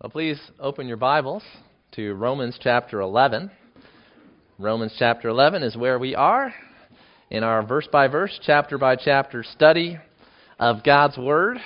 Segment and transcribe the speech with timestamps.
[0.00, 1.42] Well, please open your Bibles
[1.96, 3.50] to Romans chapter 11.
[4.56, 6.54] Romans chapter 11 is where we are
[7.30, 9.98] in our verse by verse, chapter by chapter study
[10.60, 11.58] of God's Word.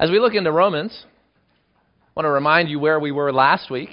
[0.00, 3.90] As we look into Romans, I want to remind you where we were last week.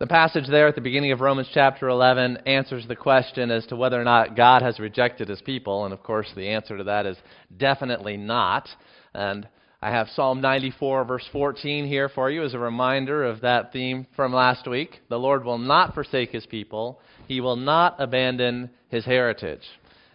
[0.00, 3.76] The passage there at the beginning of Romans chapter 11 answers the question as to
[3.76, 5.86] whether or not God has rejected his people.
[5.86, 7.16] And of course, the answer to that is
[7.56, 8.68] definitely not.
[9.14, 9.48] And
[9.82, 14.06] I have Psalm 94, verse 14 here for you as a reminder of that theme
[14.14, 15.00] from last week.
[15.08, 19.62] The Lord will not forsake his people, he will not abandon his heritage.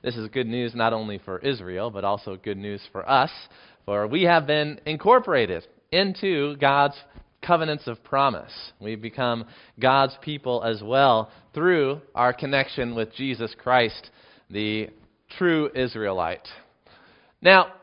[0.04, 3.32] This is good news not only for Israel, but also good news for us,
[3.86, 6.96] for we have been incorporated into God's
[7.42, 8.54] covenants of promise.
[8.80, 9.46] We've become
[9.80, 14.12] God's people as well through our connection with Jesus Christ,
[14.48, 14.92] the
[15.40, 16.48] true Israelite.
[17.42, 17.74] Now,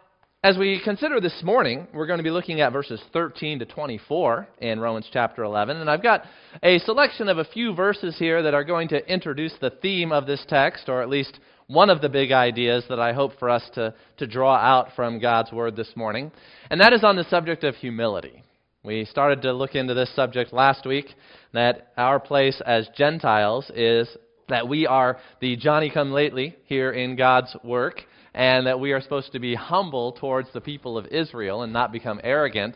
[0.44, 4.48] as we consider this morning, we're going to be looking at verses 13 to 24
[4.60, 5.76] in Romans chapter 11.
[5.76, 6.24] And I've got
[6.64, 10.26] a selection of a few verses here that are going to introduce the theme of
[10.26, 13.62] this text, or at least one of the big ideas that I hope for us
[13.74, 16.32] to, to draw out from God's Word this morning.
[16.70, 18.42] And that is on the subject of humility.
[18.82, 21.06] We started to look into this subject last week
[21.52, 24.08] that our place as Gentiles is
[24.48, 28.02] that we are the Johnny come lately here in God's work
[28.34, 31.92] and that we are supposed to be humble towards the people of Israel and not
[31.92, 32.74] become arrogant.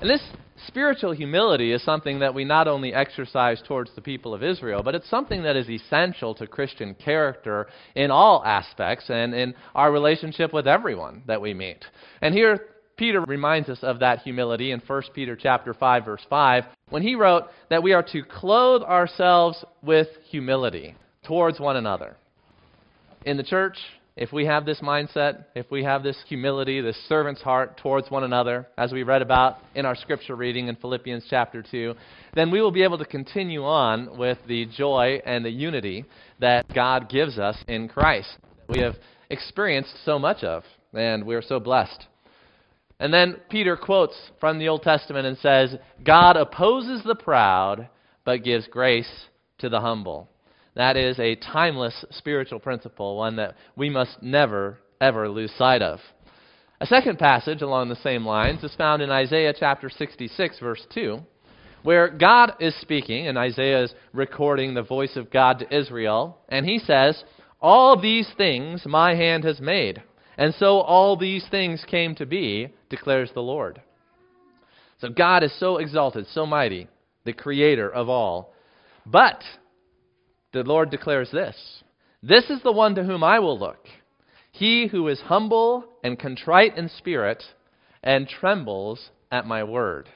[0.00, 0.22] And this
[0.66, 4.94] spiritual humility is something that we not only exercise towards the people of Israel, but
[4.94, 10.52] it's something that is essential to Christian character in all aspects and in our relationship
[10.52, 11.84] with everyone that we meet.
[12.22, 12.60] And here
[12.96, 17.14] Peter reminds us of that humility in 1 Peter chapter 5 verse 5 when he
[17.14, 22.16] wrote that we are to clothe ourselves with humility towards one another.
[23.24, 23.78] In the church,
[24.18, 28.24] if we have this mindset, if we have this humility, this servant's heart towards one
[28.24, 31.94] another, as we read about in our scripture reading in Philippians chapter 2,
[32.34, 36.04] then we will be able to continue on with the joy and the unity
[36.40, 38.28] that God gives us in Christ.
[38.68, 38.96] We have
[39.30, 42.06] experienced so much of, and we are so blessed.
[42.98, 47.88] And then Peter quotes from the Old Testament and says, God opposes the proud,
[48.24, 49.26] but gives grace
[49.58, 50.28] to the humble.
[50.78, 55.98] That is a timeless spiritual principle, one that we must never, ever lose sight of.
[56.80, 61.18] A second passage along the same lines is found in Isaiah chapter 66, verse 2,
[61.82, 66.64] where God is speaking, and Isaiah is recording the voice of God to Israel, and
[66.64, 67.24] he says,
[67.60, 70.00] All these things my hand has made,
[70.36, 73.82] and so all these things came to be, declares the Lord.
[75.00, 76.86] So God is so exalted, so mighty,
[77.24, 78.54] the creator of all.
[79.04, 79.42] But
[80.62, 81.56] the Lord declares this
[82.22, 83.86] This is the one to whom I will look,
[84.52, 87.42] he who is humble and contrite in spirit
[88.02, 90.08] and trembles at my word.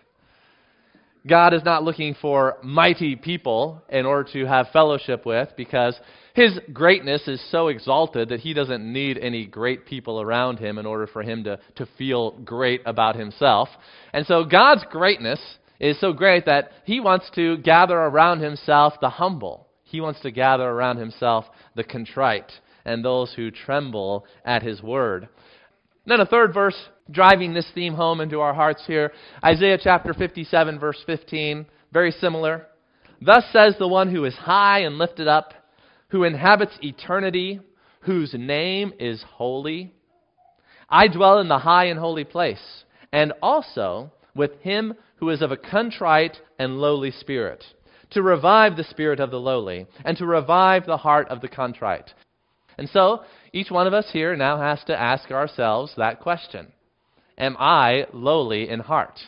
[1.25, 5.99] God is not looking for mighty people in order to have fellowship with because
[6.35, 10.87] his greatness is so exalted that he doesn't need any great people around him in
[10.87, 13.69] order for him to, to feel great about himself.
[14.13, 15.39] And so God's greatness
[15.79, 20.31] is so great that he wants to gather around himself the humble he wants to
[20.31, 21.45] gather around himself
[21.77, 22.51] the contrite
[22.87, 25.29] and those who tremble at his word.
[26.07, 29.13] then a third verse driving this theme home into our hearts here
[29.45, 32.67] Isaiah chapter 57, verse 15, very similar.
[33.21, 35.53] Thus says the one who is high and lifted up,
[36.09, 37.61] who inhabits eternity,
[38.01, 39.93] whose name is holy.
[40.89, 45.53] I dwell in the high and holy place, and also with him who is of
[45.53, 47.63] a contrite and lowly spirit
[48.13, 52.13] to revive the spirit of the lowly, and to revive the heart of the contrite.
[52.79, 56.73] And so, each one of us here now has to ask ourselves that question
[57.39, 59.19] Am I lowly in heart?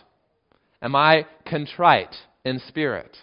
[0.82, 3.16] Am I contrite in spirit?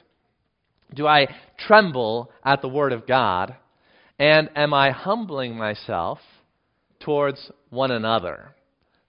[0.93, 1.27] Do I
[1.57, 3.55] tremble at the Word of God?
[4.19, 6.19] And am I humbling myself
[6.99, 8.55] towards one another?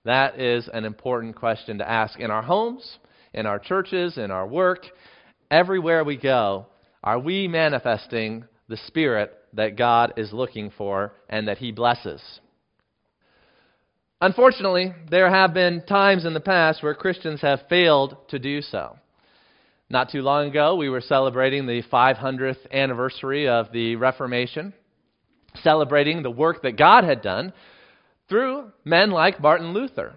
[0.04, 2.98] That is an important question to ask in our homes,
[3.34, 4.86] in our churches, in our work,
[5.52, 6.66] everywhere we go,
[7.04, 12.22] are we manifesting the Spirit that God is looking for and that He blesses?
[14.20, 18.96] Unfortunately, there have been times in the past where Christians have failed to do so.
[19.90, 24.72] Not too long ago, we were celebrating the 500th anniversary of the Reformation,
[25.62, 27.52] celebrating the work that God had done
[28.28, 30.14] through men like Martin Luther.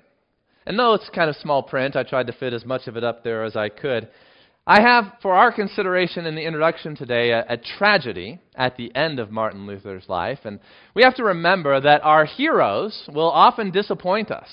[0.65, 3.03] And though it's kind of small print, I tried to fit as much of it
[3.03, 4.07] up there as I could.
[4.67, 9.19] I have for our consideration in the introduction today a, a, tragedy at the end
[9.19, 10.39] of Martin Luther's life.
[10.43, 10.59] And
[10.95, 14.49] we have to remember that our heroes will often disappoint us.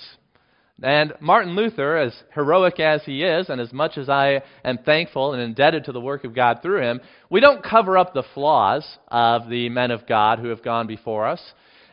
[0.82, 5.32] And Martin Luther, as heroic as he is, and as much as I am thankful
[5.32, 7.00] and indebted to the work of God through him,
[7.30, 11.26] we don't cover up the flaws of the men of God who have gone before
[11.26, 11.40] us.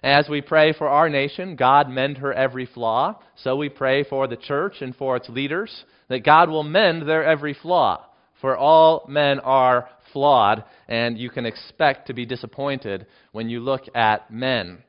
[0.04, 3.20] As we pray for our nation, God mend her every flaw.
[3.36, 7.24] So we pray for the church and for its leaders, that God will mend their
[7.24, 8.08] every flaw.
[8.42, 13.84] For all men are flawed, and you can expect to be disappointed when you look
[13.94, 14.84] at men.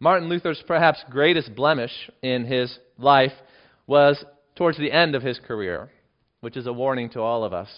[0.00, 3.32] Martin Luther's perhaps greatest blemish in his life
[3.86, 4.24] was
[4.56, 5.90] towards the end of his career,
[6.40, 7.68] which is a warning to all of us.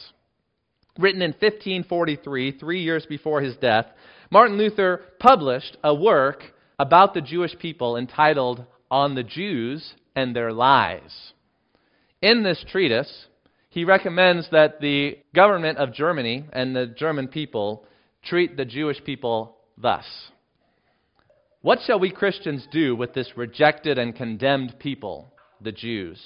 [0.99, 3.87] Written in 1543, three years before his death,
[4.31, 6.43] Martin Luther published a work
[6.79, 11.33] about the Jewish people entitled On the Jews and Their Lies.
[12.23, 13.27] In this treatise,
[13.77, 17.85] he recommends that the government of Germany and the German people
[18.25, 20.07] treat the Jewish people thus.
[21.61, 25.31] What shall we Christians do with this rejected and condemned people,
[25.61, 26.19] the Jews?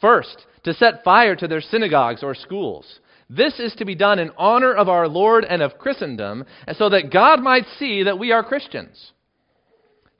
[0.00, 3.00] First, to set fire to their synagogues or schools.
[3.28, 6.46] This is to be done in honor of our Lord and of Christendom,
[6.78, 9.12] so that God might see that we are Christians.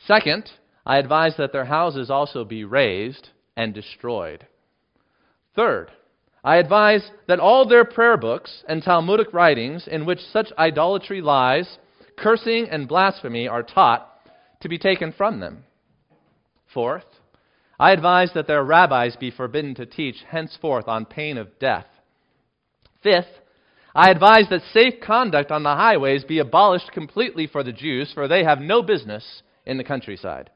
[0.06, 0.50] Second,
[0.84, 4.46] I advise that their houses also be razed and destroyed.
[5.56, 5.90] Third,
[6.44, 11.79] I advise that all their prayer books and Talmudic writings in which such idolatry lies,
[12.19, 14.09] cursing, and blasphemy are taught
[14.61, 15.65] to be taken from them.
[16.75, 17.05] Fourth,
[17.79, 21.87] I advise that their rabbis be forbidden to teach henceforth on pain of death.
[23.03, 23.41] Fifth,
[23.95, 28.27] I advise that safe conduct on the highways be abolished completely for the Jews, for
[28.27, 30.50] they have no business in the countryside.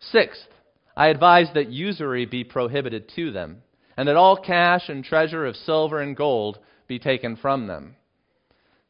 [0.00, 0.48] Sixth,
[0.96, 3.62] I advise that usury be prohibited to them,
[3.98, 7.96] and that all cash and treasure of silver and gold be taken from them.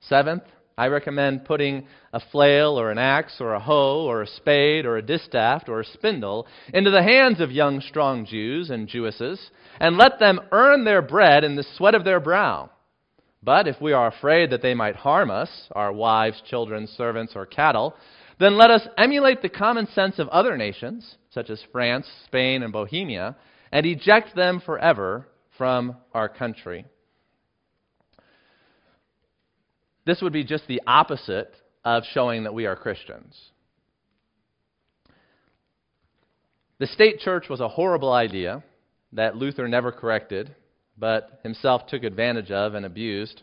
[0.00, 0.42] Seventh,
[0.76, 4.98] I recommend putting a flail or an axe or a hoe or a spade or
[4.98, 9.40] a distaff or a spindle into the hands of young, strong Jews and Jewesses
[9.80, 12.70] and let them earn their bread in the sweat of their brow.
[13.42, 17.46] But if we are afraid that they might harm us, our wives, children, servants, or
[17.46, 17.94] cattle,
[18.38, 22.72] then let us emulate the common sense of other nations, such as France, Spain, and
[22.72, 23.36] Bohemia,
[23.72, 25.26] and eject them forever
[25.56, 26.86] from our country.
[30.06, 31.52] This would be just the opposite
[31.84, 33.38] of showing that we are Christians.
[36.78, 38.62] The state church was a horrible idea
[39.12, 40.54] that Luther never corrected,
[40.96, 43.42] but himself took advantage of and abused.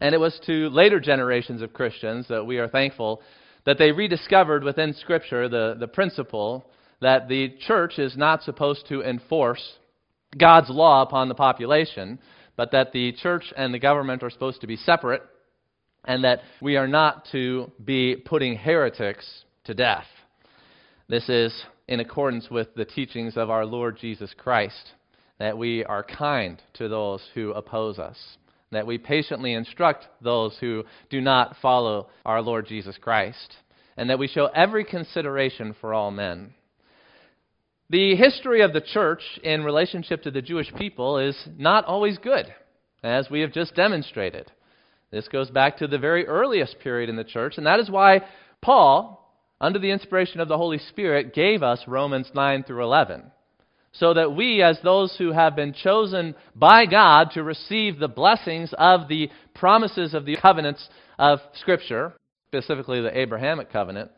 [0.00, 3.22] And it was to later generations of Christians that we are thankful
[3.64, 6.70] that they rediscovered within Scripture the, the principle
[7.00, 9.62] that the church is not supposed to enforce
[10.36, 12.18] God's law upon the population,
[12.56, 15.22] but that the church and the government are supposed to be separate
[16.04, 20.06] and that we are not to be putting heretics to death.
[21.08, 21.52] This is
[21.88, 24.92] in accordance with the teachings of our Lord Jesus Christ,
[25.38, 28.16] that we are kind to those who oppose us,
[28.72, 33.56] that we patiently instruct those who do not follow our Lord Jesus Christ,
[33.96, 36.54] and that we show every consideration for all men.
[37.88, 42.52] The history of the church in relationship to the Jewish people is not always good,
[43.04, 44.50] as we have just demonstrated.
[45.12, 48.22] This goes back to the very earliest period in the church, and that is why
[48.60, 53.22] Paul, under the inspiration of the Holy Spirit, gave us Romans 9 through 11.
[53.92, 58.74] So that we, as those who have been chosen by God to receive the blessings
[58.76, 60.88] of the promises of the covenants
[61.20, 62.14] of Scripture,
[62.48, 64.10] specifically the Abrahamic covenant,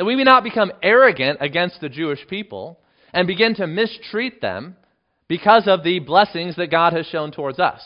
[0.00, 2.80] that we may not become arrogant against the Jewish people
[3.12, 4.74] and begin to mistreat them
[5.28, 7.82] because of the blessings that God has shown towards us.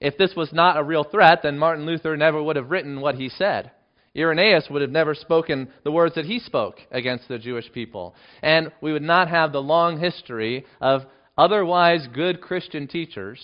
[0.00, 3.14] If this was not a real threat, then Martin Luther never would have written what
[3.14, 3.70] he said.
[4.14, 8.14] Irenaeus would have never spoken the words that he spoke against the Jewish people.
[8.42, 11.06] And we would not have the long history of
[11.38, 13.40] otherwise good Christian teachers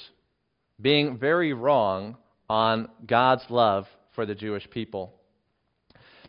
[0.78, 5.14] being very wrong on God's love for the Jewish people.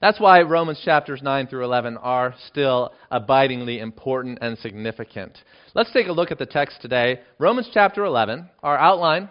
[0.02, 5.38] That's why Romans chapters 9 through 11 are still abidingly important and significant.
[5.74, 7.22] Let's take a look at the text today.
[7.40, 9.30] Romans chapter 11, our outline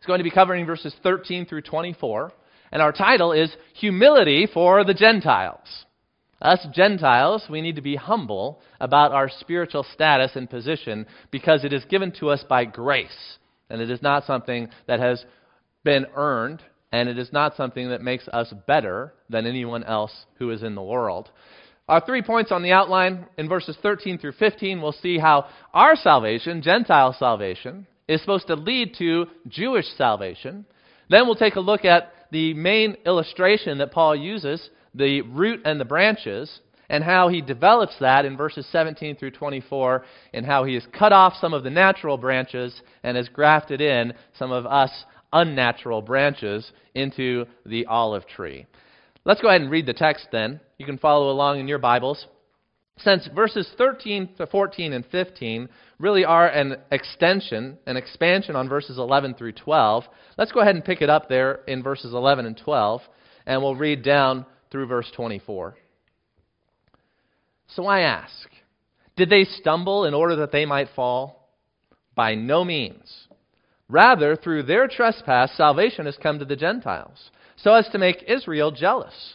[0.00, 2.32] is going to be covering verses 13 through 24.
[2.72, 5.84] And our title is Humility for the Gentiles.
[6.40, 11.72] Us Gentiles, we need to be humble about our spiritual status and position because it
[11.72, 13.38] is given to us by grace.
[13.70, 15.24] And it is not something that has
[15.84, 16.62] been earned,
[16.92, 20.74] and it is not something that makes us better than anyone else who is in
[20.74, 21.30] the world.
[21.88, 25.94] Our three points on the outline in verses 13 through 15, we'll see how our
[25.94, 30.64] salvation, Gentile salvation, is supposed to lead to Jewish salvation.
[31.08, 35.78] Then we'll take a look at the main illustration that Paul uses, the root and
[35.78, 36.60] the branches.
[36.88, 41.12] and how he develops that in verses 17 through 24, and how he has cut
[41.12, 44.90] off some of the natural branches and has grafted in some of us
[45.32, 48.66] unnatural branches into the olive tree.
[49.24, 50.60] Let's go ahead and read the text then.
[50.78, 52.26] You can follow along in your Bibles.
[52.98, 55.68] Since verses 13 to 14 and 15
[55.98, 60.04] really are an extension, an expansion on verses 11 through 12,
[60.38, 63.02] let's go ahead and pick it up there in verses 11 and 12,
[63.46, 65.76] and we'll read down through verse 24.
[67.68, 68.48] So I ask,
[69.16, 71.50] did they stumble in order that they might fall?
[72.14, 73.25] By no means.
[73.88, 78.70] Rather, through their trespass, salvation has come to the Gentiles, so as to make Israel
[78.72, 79.34] jealous.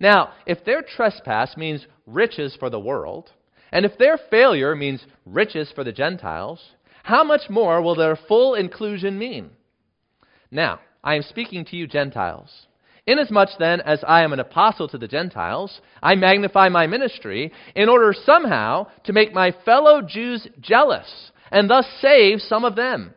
[0.00, 3.30] Now, if their trespass means riches for the world,
[3.70, 6.60] and if their failure means riches for the Gentiles,
[7.02, 9.50] how much more will their full inclusion mean?
[10.50, 12.66] Now, I am speaking to you Gentiles.
[13.06, 17.88] Inasmuch then as I am an apostle to the Gentiles, I magnify my ministry in
[17.88, 23.14] order somehow to make my fellow Jews jealous and thus save some of them.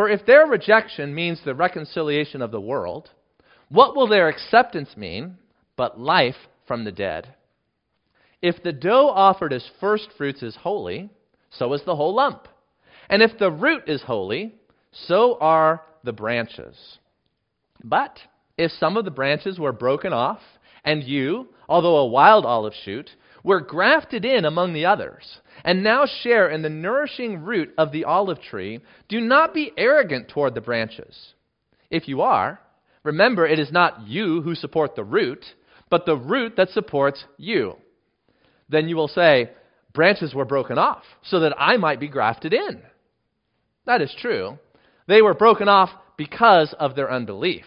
[0.00, 3.10] For if their rejection means the reconciliation of the world,
[3.68, 5.36] what will their acceptance mean
[5.76, 7.34] but life from the dead?
[8.40, 11.10] If the dough offered as first fruits is holy,
[11.50, 12.48] so is the whole lump.
[13.10, 14.54] And if the root is holy,
[14.90, 16.98] so are the branches.
[17.84, 18.20] But
[18.56, 20.40] if some of the branches were broken off,
[20.82, 23.10] and you, although a wild olive shoot,
[23.44, 28.04] were grafted in among the others, and now share in the nourishing root of the
[28.04, 31.34] olive tree, do not be arrogant toward the branches.
[31.90, 32.60] If you are,
[33.02, 35.44] remember it is not you who support the root,
[35.90, 37.76] but the root that supports you.
[38.68, 39.50] Then you will say,
[39.92, 42.82] Branches were broken off so that I might be grafted in.
[43.86, 44.58] That is true.
[45.08, 47.64] They were broken off because of their unbelief.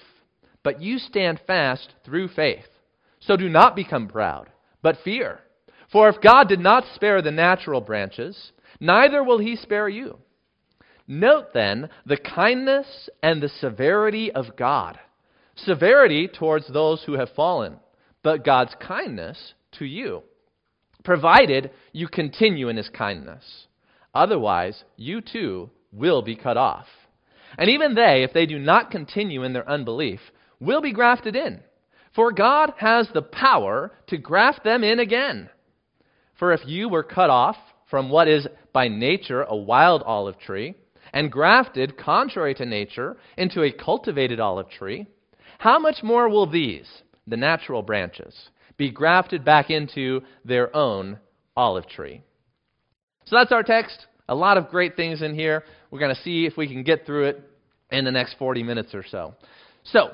[0.63, 2.65] But you stand fast through faith.
[3.19, 4.49] So do not become proud,
[4.81, 5.39] but fear.
[5.93, 10.17] For if God did not spare the natural branches, neither will he spare you.
[11.07, 14.97] Note then the kindness and the severity of God.
[15.55, 17.77] Severity towards those who have fallen,
[18.23, 20.23] but God's kindness to you,
[21.03, 23.67] provided you continue in his kindness.
[24.15, 26.87] Otherwise, you too will be cut off.
[27.55, 30.21] And even they, if they do not continue in their unbelief,
[30.59, 31.59] will be grafted in.
[32.15, 35.49] For God has the power to graft them in again.
[36.43, 37.55] For if you were cut off
[37.89, 40.75] from what is by nature a wild olive tree,
[41.13, 45.07] and grafted, contrary to nature, into a cultivated olive tree,
[45.57, 46.85] how much more will these,
[47.27, 51.17] the natural branches, be grafted back into their own
[51.55, 52.21] olive tree?
[53.23, 54.07] So that's our text.
[54.27, 55.63] A lot of great things in here.
[55.91, 57.41] We're going to see if we can get through it
[57.89, 59.33] in the next 40 minutes or so.
[59.85, 60.09] So,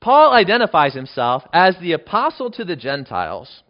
[0.00, 3.62] Paul identifies himself as the apostle to the Gentiles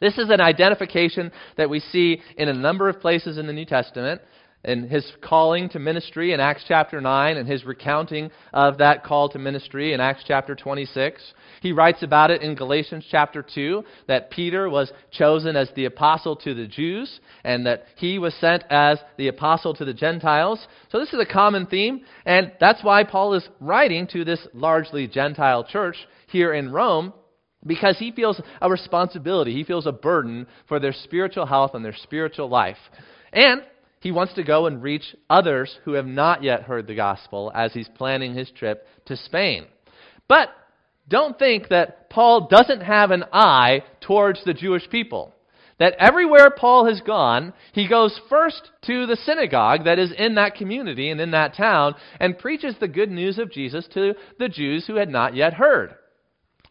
[0.00, 3.66] this is an identification that we see in a number of places in the New
[3.66, 4.20] Testament.
[4.62, 9.30] In his calling to ministry in Acts chapter 9 and his recounting of that call
[9.30, 11.22] to ministry in Acts chapter 26.
[11.62, 16.36] He writes about it in Galatians chapter 2 that Peter was chosen as the apostle
[16.36, 20.66] to the Jews and that he was sent as the apostle to the Gentiles.
[20.92, 25.06] So this is a common theme, and that's why Paul is writing to this largely
[25.06, 27.14] Gentile church here in Rome
[27.66, 31.96] because he feels a responsibility, he feels a burden for their spiritual health and their
[31.96, 32.78] spiritual life.
[33.32, 33.62] And
[34.00, 37.72] he wants to go and reach others who have not yet heard the gospel as
[37.72, 39.66] he's planning his trip to Spain.
[40.26, 40.48] But
[41.08, 45.34] don't think that Paul doesn't have an eye towards the Jewish people.
[45.78, 50.54] That everywhere Paul has gone, he goes first to the synagogue that is in that
[50.54, 54.86] community and in that town and preaches the good news of Jesus to the Jews
[54.86, 55.94] who had not yet heard.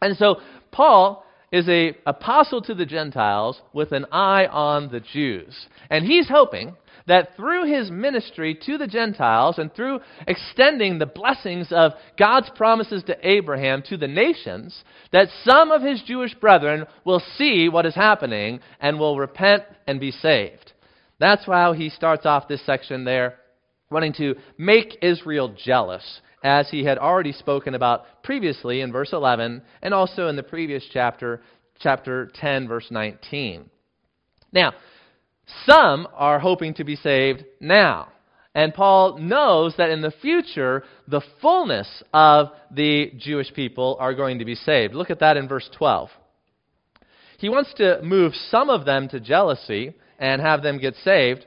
[0.00, 0.40] And so
[0.72, 5.66] Paul is a apostle to the Gentiles with an eye on the Jews.
[5.90, 6.76] And he's hoping
[7.06, 13.02] that through his ministry to the Gentiles and through extending the blessings of God's promises
[13.04, 17.94] to Abraham to the nations, that some of his Jewish brethren will see what is
[17.94, 20.72] happening and will repent and be saved.
[21.18, 23.38] That's how he starts off this section there,
[23.90, 29.62] wanting to make Israel jealous as he had already spoken about previously in verse 11
[29.82, 31.42] and also in the previous chapter,
[31.80, 33.68] chapter 10, verse 19.
[34.52, 34.72] Now,
[35.66, 38.08] some are hoping to be saved now.
[38.54, 44.40] And Paul knows that in the future, the fullness of the Jewish people are going
[44.40, 44.94] to be saved.
[44.94, 46.08] Look at that in verse 12.
[47.38, 51.46] He wants to move some of them to jealousy and have them get saved.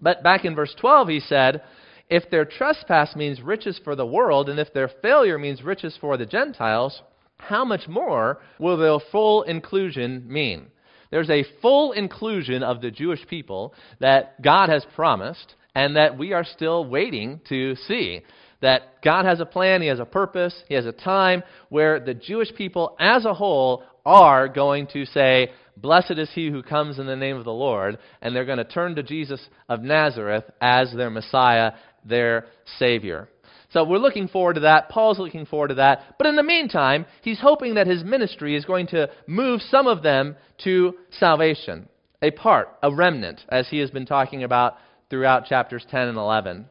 [0.00, 1.62] But back in verse 12, he said,
[2.08, 6.16] if their trespass means riches for the world, and if their failure means riches for
[6.16, 7.02] the Gentiles,
[7.38, 10.66] how much more will their full inclusion mean?
[11.10, 16.32] There's a full inclusion of the Jewish people that God has promised and that we
[16.32, 18.22] are still waiting to see.
[18.62, 22.14] That God has a plan, He has a purpose, He has a time where the
[22.14, 27.06] Jewish people as a whole are going to say, Blessed is he who comes in
[27.06, 30.90] the name of the Lord, and they're going to turn to Jesus of Nazareth as
[30.94, 31.72] their Messiah,
[32.08, 32.46] their
[32.78, 33.28] Savior.
[33.72, 34.88] So we're looking forward to that.
[34.88, 36.16] Paul's looking forward to that.
[36.18, 40.02] But in the meantime, he's hoping that his ministry is going to move some of
[40.02, 41.88] them to salvation,
[42.22, 44.76] a part, a remnant, as he has been talking about
[45.10, 46.66] throughout chapters 10 and 11.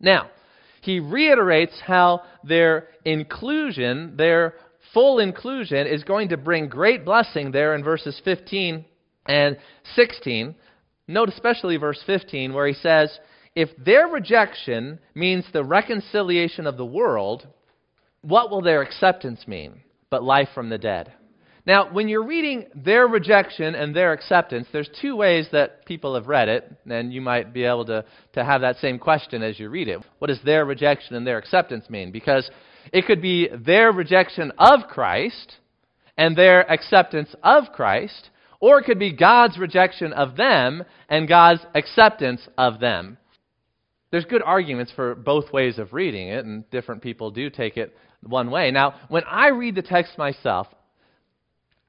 [0.00, 0.30] Now,
[0.80, 4.54] he reiterates how their inclusion, their
[4.92, 8.84] full inclusion, is going to bring great blessing there in verses 15
[9.26, 9.56] and
[9.94, 10.54] 16.
[11.06, 13.18] Note especially verse 15, where he says,
[13.58, 17.44] If their rejection means the reconciliation of the world,
[18.22, 21.12] what will their acceptance mean but life from the dead?
[21.66, 26.28] Now, when you're reading their rejection and their acceptance, there's two ways that people have
[26.28, 29.70] read it, and you might be able to, to have that same question as you
[29.70, 30.04] read it.
[30.20, 32.12] What does their rejection and their acceptance mean?
[32.12, 32.48] Because
[32.92, 35.56] it could be their rejection of Christ
[36.16, 41.66] and their acceptance of Christ, or it could be God's rejection of them and God's
[41.74, 43.18] acceptance of them.
[44.10, 47.96] There's good arguments for both ways of reading it, and different people do take it
[48.22, 48.70] one way.
[48.70, 50.66] Now, when I read the text myself,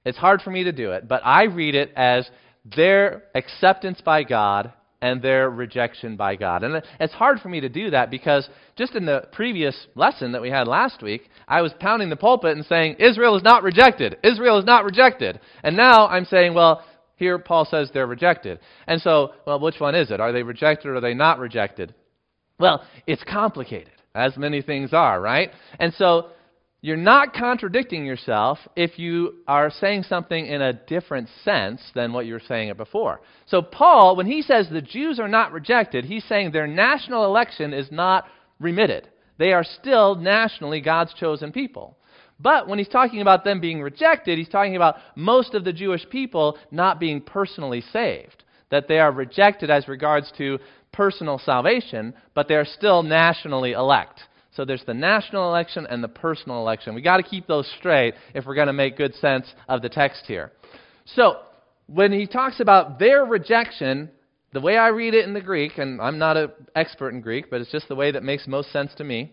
[0.05, 2.29] it's hard for me to do it, but I read it as
[2.75, 6.63] their acceptance by God and their rejection by God.
[6.63, 10.41] And it's hard for me to do that because just in the previous lesson that
[10.41, 14.17] we had last week, I was pounding the pulpit and saying, Israel is not rejected.
[14.23, 15.39] Israel is not rejected.
[15.63, 16.83] And now I'm saying, well,
[17.15, 18.59] here Paul says they're rejected.
[18.87, 20.19] And so, well, which one is it?
[20.19, 21.93] Are they rejected or are they not rejected?
[22.59, 25.51] Well, it's complicated, as many things are, right?
[25.79, 26.29] And so
[26.81, 32.25] you're not contradicting yourself if you are saying something in a different sense than what
[32.25, 33.21] you were saying it before.
[33.47, 37.73] So, Paul, when he says the Jews are not rejected, he's saying their national election
[37.73, 38.25] is not
[38.59, 39.09] remitted.
[39.37, 41.97] They are still nationally God's chosen people.
[42.39, 46.07] But when he's talking about them being rejected, he's talking about most of the Jewish
[46.09, 48.43] people not being personally saved.
[48.71, 50.59] That they are rejected as regards to
[50.91, 54.21] personal salvation, but they are still nationally elect.
[54.55, 56.95] So there's the national election and the personal election.
[56.95, 59.89] We've got to keep those straight if we're going to make good sense of the
[59.89, 60.51] text here.
[61.15, 61.37] So
[61.87, 64.09] when he talks about their rejection,
[64.51, 67.49] the way I read it in the Greek, and I'm not an expert in Greek,
[67.49, 69.31] but it's just the way that makes most sense to me,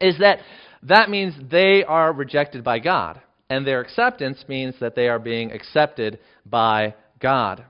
[0.00, 0.40] is that
[0.84, 3.20] that means they are rejected by God.
[3.50, 7.64] And their acceptance means that they are being accepted by God.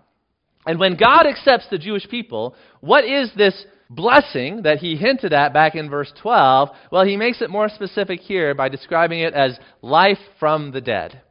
[0.68, 5.54] And when God accepts the Jewish people, what is this blessing that he hinted at
[5.54, 9.58] back in verse 12, well, he makes it more specific here by describing it as
[9.80, 11.22] life from the dead.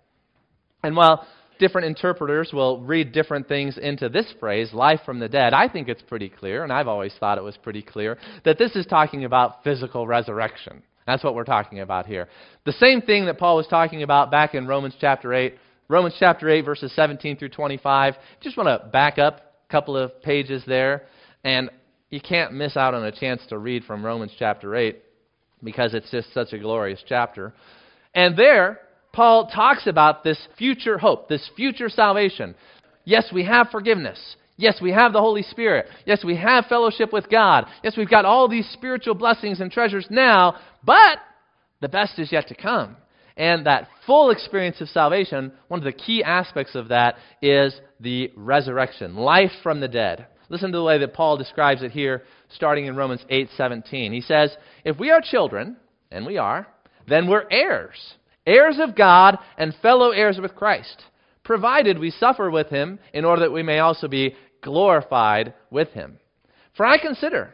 [0.82, 1.28] And while
[1.60, 5.88] different interpreters will read different things into this phrase, life from the dead, I think
[5.88, 9.24] it's pretty clear, and I've always thought it was pretty clear, that this is talking
[9.24, 10.82] about physical resurrection.
[11.06, 12.28] That's what we're talking about here.
[12.66, 15.54] The same thing that Paul was talking about back in Romans chapter 8.
[15.90, 18.16] Romans chapter 8, verses 17 through 25.
[18.42, 21.04] Just want to back up a couple of pages there.
[21.44, 21.70] And
[22.10, 25.02] you can't miss out on a chance to read from Romans chapter 8
[25.64, 27.54] because it's just such a glorious chapter.
[28.14, 28.80] And there,
[29.14, 32.56] Paul talks about this future hope, this future salvation.
[33.06, 34.20] Yes, we have forgiveness.
[34.58, 35.88] Yes, we have the Holy Spirit.
[36.06, 37.66] Yes, we have fellowship with God.
[37.84, 41.20] Yes, we've got all these spiritual blessings and treasures now, but
[41.80, 42.98] the best is yet to come.
[43.38, 48.32] And that full experience of salvation, one of the key aspects of that is the
[48.36, 50.26] resurrection, life from the dead.
[50.50, 54.12] Listen to the way that Paul describes it here, starting in Romans 8:17.
[54.12, 55.78] He says, "If we are children,
[56.10, 56.68] and we are,
[57.06, 61.06] then we're heirs, heirs of God and fellow heirs with Christ,
[61.44, 66.20] provided we suffer with him in order that we may also be glorified with him.
[66.74, 67.54] For I consider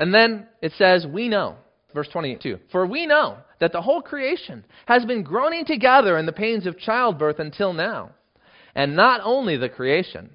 [0.00, 1.58] And then it says, We know
[1.94, 6.32] Verse 22 For we know that the whole creation has been groaning together in the
[6.32, 8.10] pains of childbirth until now.
[8.74, 10.30] And not only the creation,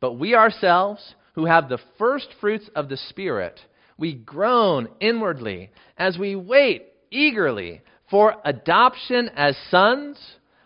[0.00, 3.60] but we ourselves, who have the first fruits of the Spirit,
[3.98, 10.18] we groan inwardly as we wait eagerly for adoption as sons,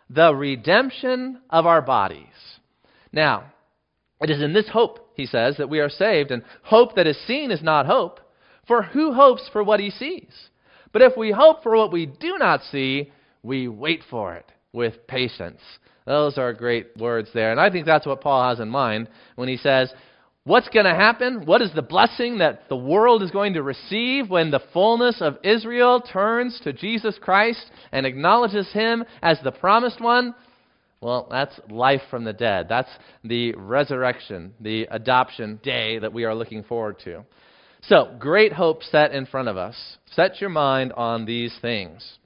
[0.09, 2.27] the redemption of our bodies.
[3.13, 3.53] Now,
[4.21, 7.19] it is in this hope, he says, that we are saved, and hope that is
[7.27, 8.21] seen is not hope.
[8.67, 10.33] For who hopes for what he sees?
[10.93, 15.07] But if we hope for what we do not see, we wait for it with
[15.07, 15.61] patience.
[16.07, 17.51] Those are great words there.
[17.51, 19.93] And I think that's what Paul has in mind when he says,
[20.47, 21.47] What's going to happen?
[21.47, 25.39] What is the blessing that the world is going to receive when the fullness of
[25.43, 30.35] Israel turns to Jesus Christ and acknowledges him as the promised one?
[31.01, 32.67] Well, that's life from the dead.
[32.69, 32.91] That's
[33.25, 37.25] the resurrection, the adoption day that we are looking forward to.
[37.89, 39.77] So, great hope set in front of us.
[40.13, 42.19] Set your mind on these things.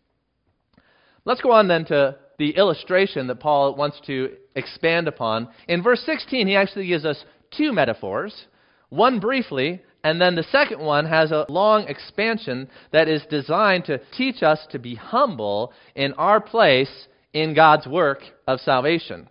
[1.24, 5.48] Let's go on then to the illustration that Paul wants to expand upon.
[5.66, 8.46] In verse 16, he actually gives us two metaphors,
[8.90, 14.00] one briefly, and then the second one has a long expansion that is designed to
[14.16, 19.28] teach us to be humble in our place in God's work of salvation.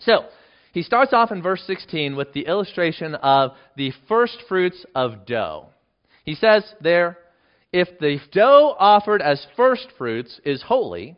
[0.00, 0.26] So,
[0.72, 5.66] he starts off in verse 16 with the illustration of the first fruits of dough.
[6.24, 7.18] He says there,
[7.72, 11.16] if the dough offered as first fruits is holy,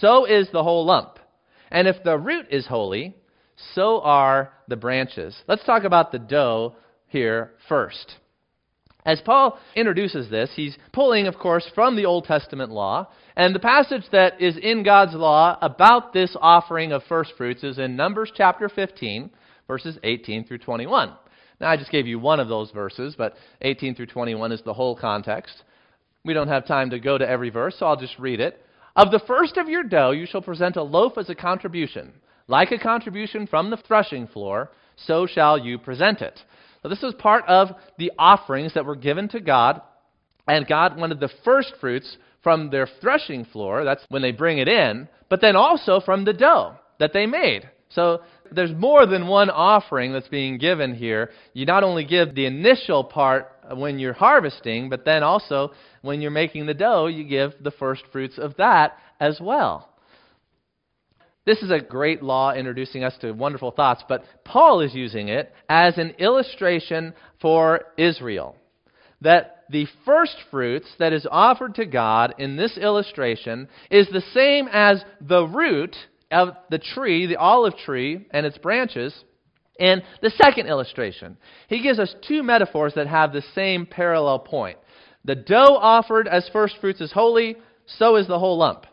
[0.00, 1.18] so is the whole lump.
[1.70, 3.16] And if the root is holy,
[3.74, 5.36] so are the branches.
[5.48, 8.16] Let's talk about the dough here first.
[9.04, 13.08] As Paul introduces this, he's pulling, of course, from the Old Testament law.
[13.34, 17.78] And the passage that is in God's law about this offering of first fruits is
[17.78, 19.30] in Numbers chapter 15,
[19.66, 21.12] verses 18 through 21.
[21.60, 24.74] Now, I just gave you one of those verses, but 18 through 21 is the
[24.74, 25.62] whole context.
[26.24, 28.64] We don't have time to go to every verse, so I'll just read it.
[28.94, 32.12] Of the first of your dough, you shall present a loaf as a contribution.
[32.46, 36.38] Like a contribution from the threshing floor, so shall you present it.
[36.82, 37.68] So this was part of
[37.98, 39.80] the offerings that were given to God,
[40.48, 44.68] and God wanted the first fruits from their threshing floor, that's when they bring it
[44.68, 47.68] in, but then also from the dough that they made.
[47.90, 51.30] So there's more than one offering that's being given here.
[51.52, 56.30] You not only give the initial part when you're harvesting, but then also when you're
[56.30, 59.88] making the dough, you give the first fruits of that as well.
[61.44, 65.52] This is a great law introducing us to wonderful thoughts, but Paul is using it
[65.68, 68.56] as an illustration for Israel.
[69.22, 74.68] That the first fruits that is offered to God in this illustration is the same
[74.70, 75.96] as the root
[76.30, 79.12] of the tree, the olive tree, and its branches.
[79.78, 84.78] In the second illustration, he gives us two metaphors that have the same parallel point.
[85.24, 87.56] The dough offered as first fruits is holy,
[87.98, 88.86] so is the whole lump.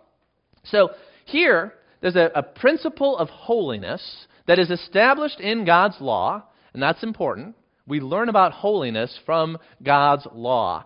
[0.64, 0.92] So
[1.26, 7.04] here, there's a, a principle of holiness that is established in God's law, and that's
[7.04, 7.56] important.
[7.88, 10.86] We learn about holiness from God's law.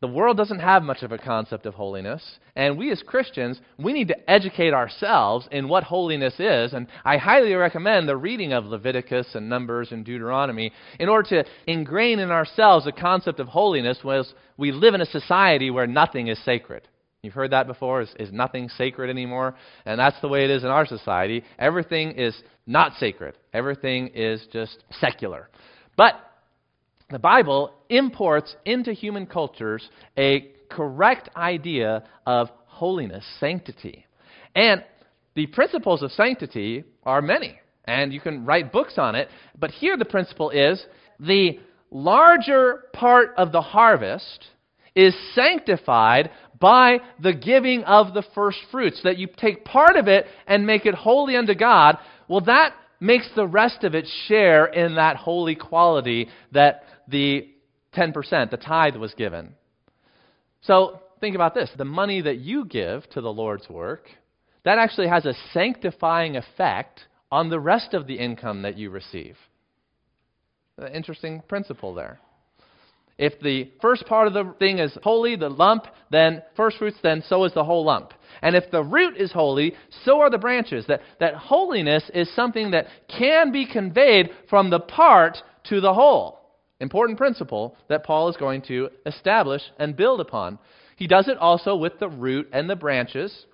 [0.00, 3.94] The world doesn't have much of a concept of holiness, and we as Christians, we
[3.94, 8.66] need to educate ourselves in what holiness is, and I highly recommend the reading of
[8.66, 13.98] Leviticus and Numbers and Deuteronomy in order to ingrain in ourselves the concept of holiness
[14.04, 16.86] as we live in a society where nothing is sacred.
[17.24, 18.02] You've heard that before.
[18.02, 19.54] Is, is nothing sacred anymore?
[19.86, 21.42] And that's the way it is in our society.
[21.58, 25.48] Everything is not sacred, everything is just secular.
[25.96, 26.14] But
[27.10, 34.06] the Bible imports into human cultures a correct idea of holiness, sanctity.
[34.54, 34.84] And
[35.34, 39.28] the principles of sanctity are many, and you can write books on it.
[39.58, 40.84] But here the principle is
[41.20, 41.58] the
[41.90, 44.46] larger part of the harvest
[44.94, 49.00] is sanctified by the giving of the first fruits.
[49.04, 51.98] That you take part of it and make it holy unto God.
[52.28, 57.48] Well, that makes the rest of it share in that holy quality that the
[57.94, 59.54] 10%, the tithe, was given.
[60.62, 64.08] So think about this the money that you give to the Lord's work,
[64.64, 69.36] that actually has a sanctifying effect on the rest of the income that you receive.
[70.92, 72.18] Interesting principle there.
[73.16, 77.22] If the first part of the thing is holy, the lump, then first fruits, then
[77.28, 78.12] so is the whole lump.
[78.42, 79.74] And if the root is holy,
[80.04, 80.84] so are the branches.
[80.88, 86.40] That, that holiness is something that can be conveyed from the part to the whole.
[86.80, 90.58] Important principle that Paul is going to establish and build upon.
[90.96, 93.46] He does it also with the root and the branches.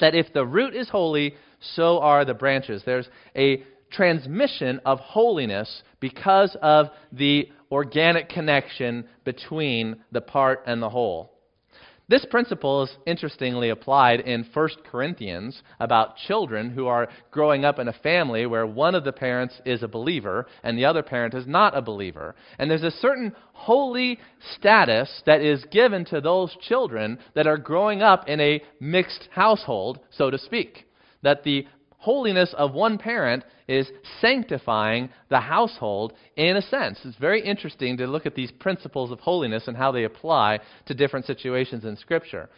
[0.00, 1.34] That if the root is holy,
[1.74, 2.82] so are the branches.
[2.84, 10.90] There's a transmission of holiness because of the organic connection between the part and the
[10.90, 11.32] whole.
[12.10, 17.86] This principle is interestingly applied in 1 Corinthians about children who are growing up in
[17.86, 21.46] a family where one of the parents is a believer and the other parent is
[21.46, 22.34] not a believer.
[22.58, 24.18] And there's a certain holy
[24.56, 30.00] status that is given to those children that are growing up in a mixed household,
[30.10, 30.88] so to speak.
[31.22, 31.64] That the
[32.00, 33.88] holiness of one parent is
[34.20, 36.98] sanctifying the household in a sense.
[37.04, 40.94] It's very interesting to look at these principles of holiness and how they apply to
[40.94, 42.48] different situations in Scripture.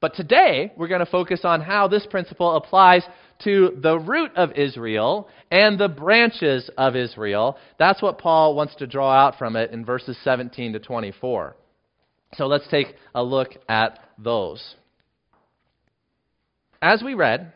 [0.00, 3.02] But today, we're going to focus on how this principle applies
[3.44, 7.56] to the root of Israel and the branches of Israel.
[7.78, 11.56] That's what Paul wants to draw out from it in verses 17 to 24.
[12.34, 14.74] So let's take a look at those.
[16.82, 17.52] As we read,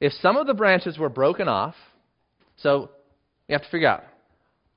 [0.00, 1.74] if some of the branches were broken off,
[2.56, 2.90] so
[3.48, 4.04] you have to figure out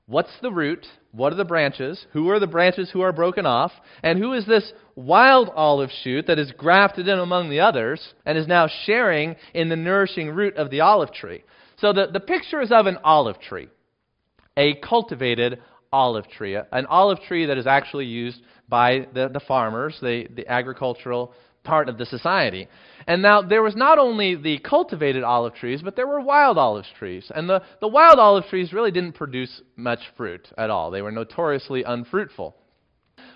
[0.06, 3.72] what's the root, what are the branches, who are the branches who are broken off,
[4.02, 8.36] and who is this wild olive shoot that is grafted in among the others and
[8.36, 11.44] is now sharing in the nourishing root of the olive tree.
[11.78, 13.68] So the, the picture is of an olive tree,
[14.56, 15.60] a cultivated
[15.92, 20.48] olive tree, an olive tree that is actually used by the, the farmers, the, the
[20.48, 22.68] agricultural part of the society.
[23.06, 26.84] And now there was not only the cultivated olive trees, but there were wild olive
[26.98, 27.30] trees.
[27.34, 30.90] And the, the wild olive trees really didn't produce much fruit at all.
[30.90, 32.56] They were notoriously unfruitful.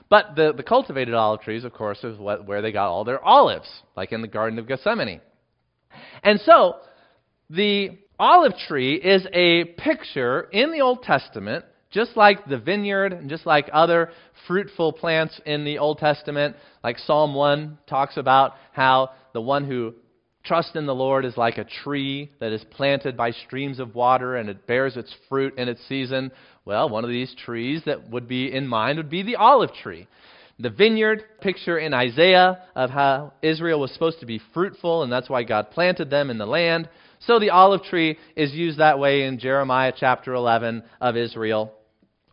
[0.09, 3.23] But the, the cultivated olive trees, of course, is what, where they got all their
[3.25, 5.21] olives, like in the Garden of Gethsemane.
[6.23, 6.77] And so,
[7.51, 13.31] the olive tree is a picture in the Old Testament just like the vineyard and
[13.31, 14.11] just like other
[14.47, 19.95] fruitful plants in the Old Testament, like Psalm 1 talks about how the one who
[20.45, 24.37] trusts in the Lord is like a tree that is planted by streams of water
[24.37, 26.31] and it bears its fruit in its season.
[26.65, 30.07] Well, one of these trees that would be in mind would be the olive tree.
[30.59, 35.29] The vineyard picture in Isaiah of how Israel was supposed to be fruitful, and that's
[35.29, 36.89] why God planted them in the land.
[37.21, 41.73] So the olive tree is used that way in Jeremiah chapter 11 of Israel.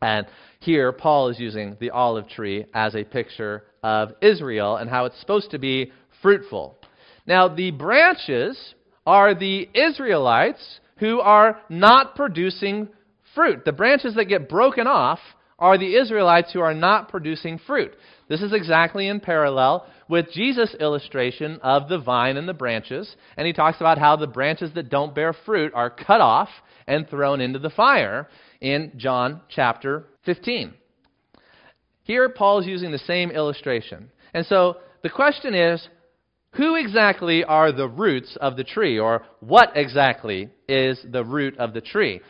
[0.02, 0.28] And
[0.60, 5.19] here, Paul is using the olive tree as a picture of Israel and how it's
[5.19, 5.91] supposed to be
[6.22, 6.78] fruitful.
[7.26, 12.89] Now, the branches are the Israelites who are not producing
[13.36, 13.65] fruit.
[13.65, 15.19] The branches that get broken off
[15.60, 17.93] are the Israelites who are not producing fruit.
[18.28, 23.15] This is exactly in parallel with Jesus' illustration of the vine and the branches.
[23.37, 26.49] And he talks about how the branches that don't bear fruit are cut off
[26.87, 28.27] and thrown into the fire
[28.61, 30.73] in John chapter 15.
[32.03, 34.09] Here, Paul is using the same illustration.
[34.33, 35.87] And so the question is
[36.53, 41.73] who exactly are the roots of the tree, or what exactly is the root of
[41.73, 42.21] the tree?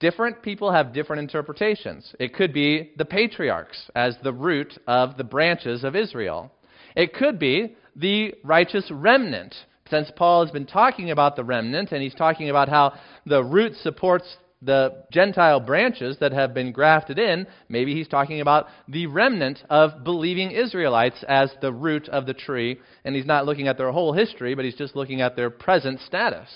[0.00, 2.14] Different people have different interpretations.
[2.18, 6.52] It could be the patriarchs as the root of the branches of Israel.
[6.98, 9.54] It could be the righteous remnant,
[9.88, 12.92] since Paul has been talking about the remnant, and he's talking about how
[13.24, 18.66] the root supports the Gentile branches that have been grafted in, maybe he's talking about
[18.88, 23.68] the remnant of believing Israelites as the root of the tree, and he's not looking
[23.68, 26.48] at their whole history, but he's just looking at their present status.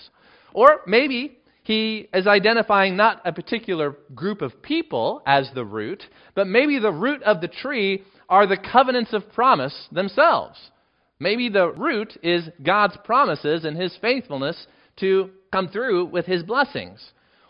[0.52, 6.02] Or maybe he is identifying not a particular group of people as the root,
[6.34, 10.58] but maybe the root of the tree are the covenants of promise themselves.
[11.20, 17.00] Maybe the root is God's promises and his faithfulness to come through with his blessings.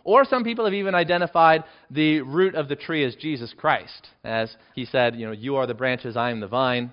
[0.05, 4.09] Or some people have even identified the root of the tree as Jesus Christ.
[4.25, 6.93] As he said, you know, you are the branches, I am the vine.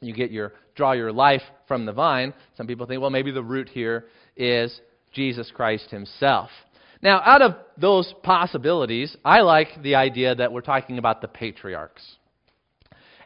[0.00, 2.32] You get your draw your life from the vine.
[2.56, 4.80] Some people think, well, maybe the root here is
[5.12, 6.50] Jesus Christ himself.
[7.02, 12.16] Now, out of those possibilities, I like the idea that we're talking about the patriarchs.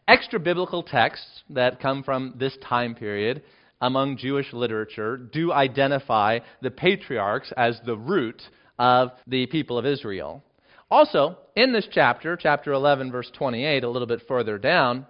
[0.07, 3.43] Extra biblical texts that come from this time period
[3.81, 8.41] among Jewish literature do identify the patriarchs as the root
[8.79, 10.43] of the people of Israel.
[10.91, 15.07] Also, in this chapter, chapter 11, verse 28, a little bit further down,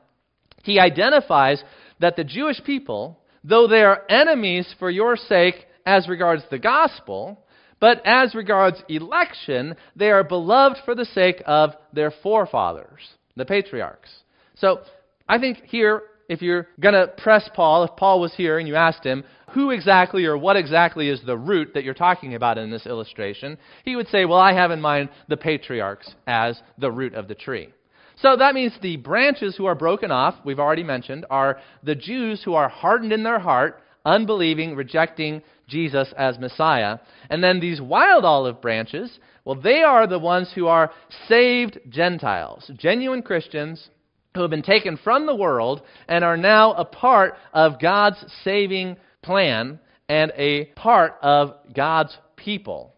[0.63, 1.63] he identifies
[2.01, 7.45] that the Jewish people, though they are enemies for your sake as regards the gospel,
[7.81, 13.01] but as regards election, they are beloved for the sake of their forefathers,
[13.37, 14.11] the patriarchs.
[14.57, 14.81] So
[15.29, 18.77] I think here if you're going to press Paul, if Paul was here and you
[18.77, 22.71] asked him, who exactly or what exactly is the root that you're talking about in
[22.71, 27.15] this illustration, he would say, Well, I have in mind the patriarchs as the root
[27.15, 27.69] of the tree.
[28.17, 32.43] So that means the branches who are broken off, we've already mentioned, are the Jews
[32.45, 36.99] who are hardened in their heart, unbelieving, rejecting Jesus as Messiah.
[37.31, 40.91] And then these wild olive branches, well, they are the ones who are
[41.29, 43.89] saved Gentiles, genuine Christians
[44.35, 48.97] who have been taken from the world and are now a part of God's saving
[49.23, 52.95] plan and a part of God's people.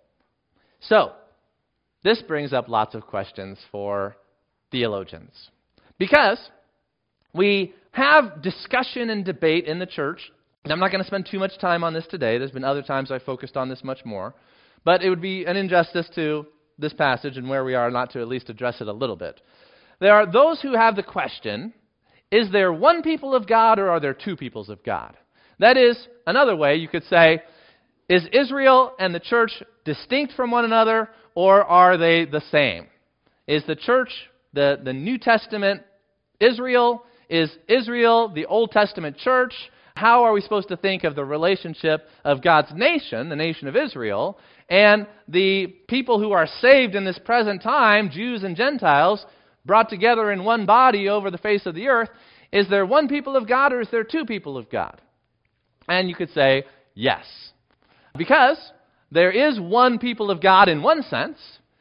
[0.81, 1.13] So,
[2.03, 4.17] this brings up lots of questions for
[4.71, 5.51] theologians.
[5.99, 6.39] Because
[7.35, 10.21] we have discussion and debate in the church
[10.71, 12.39] I'm not going to spend too much time on this today.
[12.39, 14.35] There's been other times I focused on this much more.
[14.85, 16.47] But it would be an injustice to
[16.79, 19.41] this passage and where we are not to at least address it a little bit.
[20.01, 21.73] There are those who have the question
[22.33, 25.17] is there one people of God or are there two peoples of God?
[25.61, 27.41] That is, another way you could say,
[28.09, 29.53] is Israel and the church
[29.85, 32.89] distinct from one another or are they the same?
[33.47, 34.11] Is the church,
[34.53, 35.83] the, the New Testament,
[36.41, 37.05] Israel?
[37.29, 39.55] Is Israel the Old Testament church?
[39.97, 43.77] How are we supposed to think of the relationship of God's nation, the nation of
[43.77, 49.25] Israel, and the people who are saved in this present time, Jews and Gentiles,
[49.65, 52.11] brought together in one body over the face of the earth?
[52.53, 55.01] Is there one people of God or is there two people of God?
[55.89, 57.25] And you could say, yes.
[58.19, 58.59] Because
[59.11, 61.39] there is one people of God in one sense,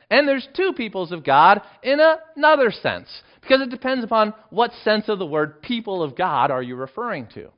[0.10, 2.00] and there's two peoples of God in
[2.38, 3.10] another sense.
[3.42, 7.28] Because it depends upon what sense of the word people of God are you referring
[7.34, 7.50] to.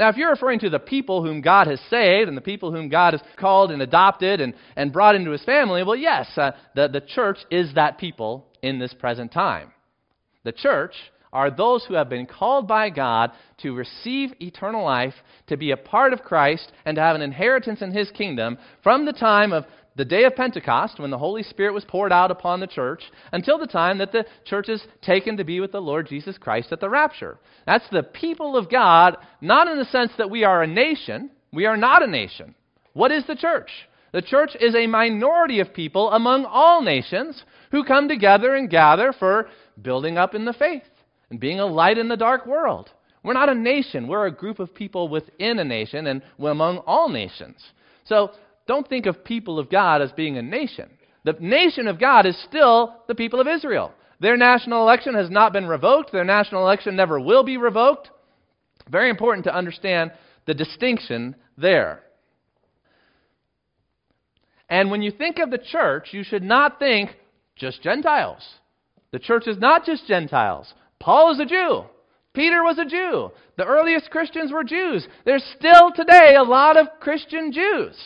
[0.00, 2.88] Now, if you're referring to the people whom God has saved and the people whom
[2.88, 6.88] God has called and adopted and, and brought into his family, well, yes, uh, the,
[6.88, 9.72] the church is that people in this present time.
[10.42, 10.94] The church
[11.34, 15.12] are those who have been called by God to receive eternal life,
[15.48, 19.04] to be a part of Christ, and to have an inheritance in His kingdom from
[19.04, 22.60] the time of the day of Pentecost, when the Holy Spirit was poured out upon
[22.60, 26.08] the church, until the time that the church is taken to be with the Lord
[26.08, 27.38] Jesus Christ at the rapture.
[27.66, 31.30] That's the people of God, not in the sense that we are a nation.
[31.52, 32.54] We are not a nation.
[32.92, 33.70] What is the church?
[34.12, 39.12] The church is a minority of people among all nations who come together and gather
[39.12, 39.48] for
[39.80, 40.82] building up in the faith
[41.30, 42.90] and being a light in the dark world.
[43.22, 44.08] We're not a nation.
[44.08, 47.58] We're a group of people within a nation and among all nations.
[48.04, 48.32] So
[48.70, 50.88] don't think of people of God as being a nation.
[51.24, 53.92] The nation of God is still the people of Israel.
[54.20, 56.12] Their national election has not been revoked.
[56.12, 58.10] Their national election never will be revoked.
[58.88, 60.12] Very important to understand
[60.46, 62.04] the distinction there.
[64.68, 67.10] And when you think of the church, you should not think
[67.56, 68.46] just Gentiles.
[69.10, 70.72] The church is not just Gentiles.
[71.00, 71.86] Paul is a Jew.
[72.34, 73.32] Peter was a Jew.
[73.56, 75.08] The earliest Christians were Jews.
[75.24, 77.96] There's still today a lot of Christian Jews.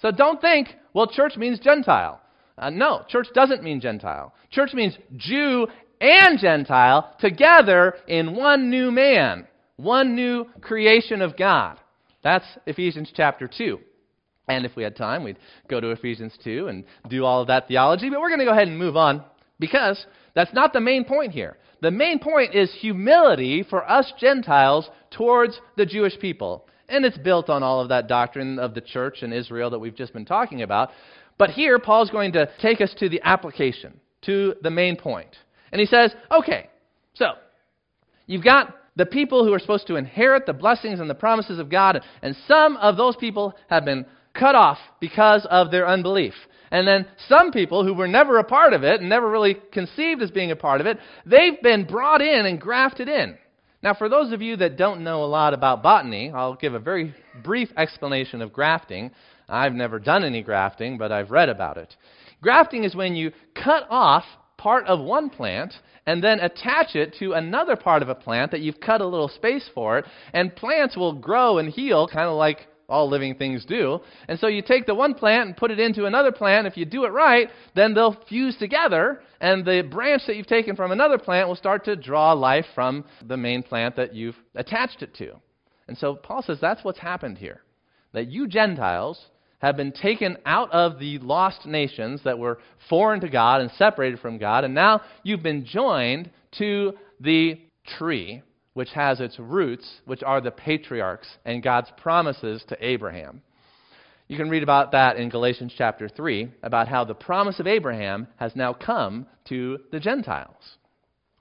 [0.00, 2.20] So don't think, well, church means Gentile.
[2.56, 4.34] Uh, no, church doesn't mean Gentile.
[4.50, 5.66] Church means Jew
[6.00, 11.78] and Gentile together in one new man, one new creation of God.
[12.22, 13.78] That's Ephesians chapter 2.
[14.48, 17.68] And if we had time, we'd go to Ephesians 2 and do all of that
[17.68, 18.08] theology.
[18.10, 19.22] But we're going to go ahead and move on
[19.60, 21.58] because that's not the main point here.
[21.80, 26.66] The main point is humility for us Gentiles towards the Jewish people.
[26.88, 29.94] And it's built on all of that doctrine of the church and Israel that we've
[29.94, 30.90] just been talking about.
[31.36, 35.36] But here, Paul's going to take us to the application, to the main point.
[35.70, 36.68] And he says, okay,
[37.14, 37.32] so
[38.26, 41.70] you've got the people who are supposed to inherit the blessings and the promises of
[41.70, 46.34] God, and some of those people have been cut off because of their unbelief.
[46.70, 50.22] And then some people who were never a part of it and never really conceived
[50.22, 53.38] as being a part of it, they've been brought in and grafted in.
[53.82, 56.80] Now, for those of you that don't know a lot about botany, I'll give a
[56.80, 57.14] very
[57.44, 59.12] brief explanation of grafting.
[59.48, 61.94] I've never done any grafting, but I've read about it.
[62.42, 64.24] Grafting is when you cut off
[64.56, 65.72] part of one plant
[66.06, 69.28] and then attach it to another part of a plant that you've cut a little
[69.28, 73.64] space for it, and plants will grow and heal kind of like all living things
[73.64, 74.00] do.
[74.28, 76.66] And so you take the one plant and put it into another plant.
[76.66, 80.74] If you do it right, then they'll fuse together, and the branch that you've taken
[80.74, 85.02] from another plant will start to draw life from the main plant that you've attached
[85.02, 85.34] it to.
[85.86, 87.62] And so Paul says that's what's happened here.
[88.12, 89.20] That you Gentiles
[89.60, 94.20] have been taken out of the lost nations that were foreign to God and separated
[94.20, 97.60] from God, and now you've been joined to the
[97.98, 98.42] tree
[98.78, 103.42] which has its roots, which are the patriarchs and God's promises to Abraham.
[104.28, 108.28] You can read about that in Galatians chapter 3, about how the promise of Abraham
[108.36, 110.76] has now come to the Gentiles,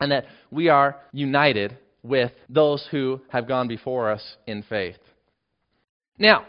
[0.02, 4.98] and that we are united with those who have gone before us in faith.
[6.18, 6.48] Now,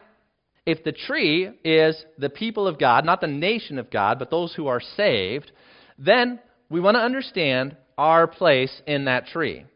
[0.65, 4.55] if the tree is the people of God, not the nation of God, but those
[4.55, 5.53] who are saved,
[5.99, 9.67] then we want to understand our place in that tree.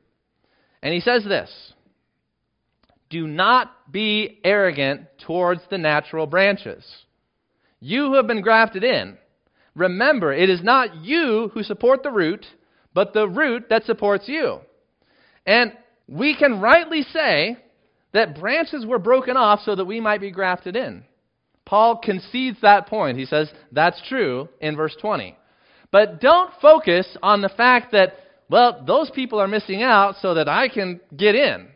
[0.82, 1.50] And he says this
[3.10, 6.84] Do not be arrogant towards the natural branches.
[7.80, 9.16] You who have been grafted in,
[9.74, 12.46] remember, it is not you who support the root,
[12.94, 14.60] but the root that supports you.
[15.46, 15.72] And
[16.06, 17.56] we can rightly say
[18.12, 21.04] that branches were broken off so that we might be grafted in.
[21.64, 23.18] Paul concedes that point.
[23.18, 25.36] He says that's true in verse 20.
[25.90, 28.14] But don't focus on the fact that
[28.48, 31.68] well, those people are missing out so that I can get in.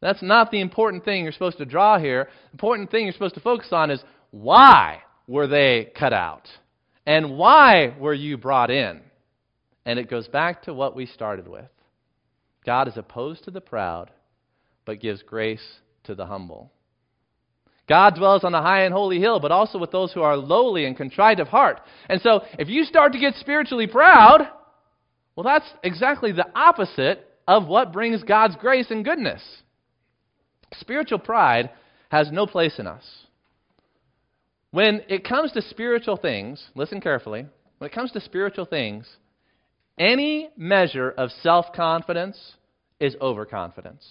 [0.00, 2.28] That's not the important thing you're supposed to draw here.
[2.50, 6.48] The important thing you're supposed to focus on is why were they cut out?
[7.06, 9.00] And why were you brought in?
[9.84, 11.68] And it goes back to what we started with
[12.64, 14.10] God is opposed to the proud,
[14.84, 15.64] but gives grace
[16.04, 16.70] to the humble.
[17.88, 20.84] God dwells on the high and holy hill, but also with those who are lowly
[20.84, 21.80] and contrite of heart.
[22.10, 24.46] And so, if you start to get spiritually proud,
[25.38, 29.40] well, that's exactly the opposite of what brings God's grace and goodness.
[30.80, 31.70] Spiritual pride
[32.08, 33.04] has no place in us.
[34.72, 37.46] When it comes to spiritual things, listen carefully,
[37.78, 39.08] when it comes to spiritual things,
[39.96, 42.54] any measure of self confidence
[42.98, 44.04] is overconfidence.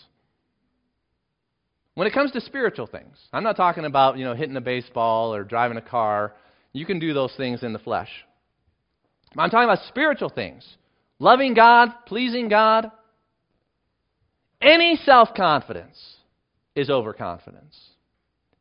[1.95, 5.35] When it comes to spiritual things, I'm not talking about, you know, hitting a baseball
[5.35, 6.35] or driving a car.
[6.71, 8.11] You can do those things in the flesh.
[9.37, 10.65] I'm talking about spiritual things.
[11.19, 12.91] Loving God, pleasing God.
[14.61, 16.17] Any self confidence
[16.75, 17.77] is overconfidence.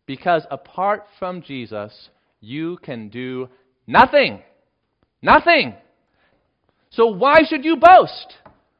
[0.06, 2.08] Because apart from Jesus,
[2.40, 3.48] you can do
[3.86, 4.42] nothing.
[5.20, 5.74] Nothing.
[6.90, 8.34] So why should you boast?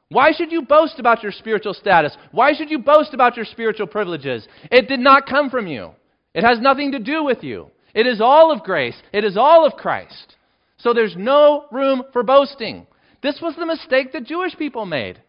[0.08, 2.16] Why should you boast about your spiritual status?
[2.30, 4.46] Why should you boast about your spiritual privileges?
[4.70, 5.90] It did not come from you.
[6.32, 7.70] It has nothing to do with you.
[7.94, 8.96] It is all of grace.
[9.12, 10.36] It is all of Christ.
[10.76, 12.86] So there's no room for boasting.
[13.26, 15.20] This was the mistake that Jewish people made.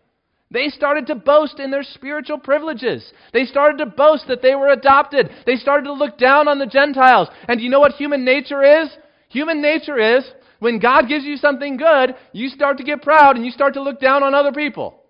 [0.51, 3.11] They started to boast in their spiritual privileges.
[3.33, 5.31] They started to boast that they were adopted.
[5.47, 7.27] They started to look down on the Gentiles.
[7.47, 8.89] And you know what human nature is?
[9.29, 10.23] Human nature is
[10.59, 13.81] when God gives you something good, you start to get proud and you start to
[13.81, 15.01] look down on other people.